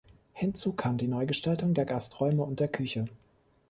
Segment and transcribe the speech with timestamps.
[0.33, 3.05] Hinzu kam die Neugestaltung der Gasträume und der Küche.